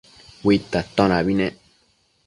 [0.51, 1.55] Uidta atonabi nec